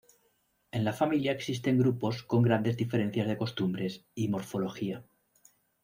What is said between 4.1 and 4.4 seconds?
y